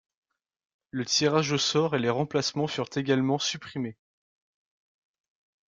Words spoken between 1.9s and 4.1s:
et les remplacements furent également supprimés.